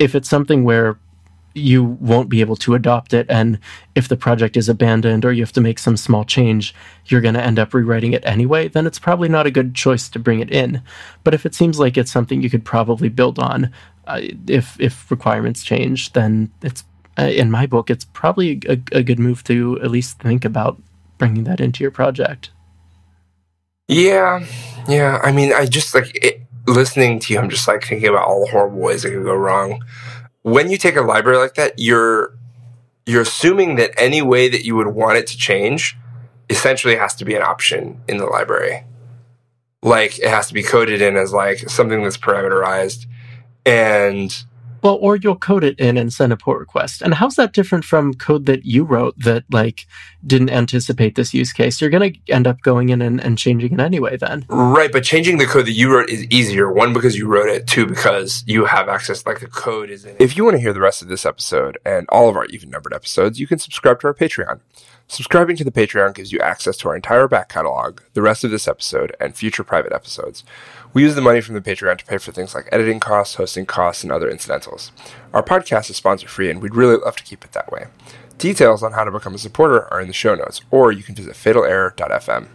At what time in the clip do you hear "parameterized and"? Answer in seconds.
42.18-44.44